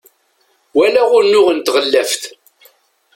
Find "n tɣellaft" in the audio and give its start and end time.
1.51-2.23